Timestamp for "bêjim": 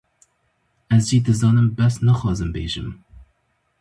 2.55-2.89